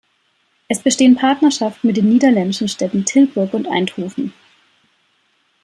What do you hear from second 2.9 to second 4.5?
Tilburg und Eindhoven.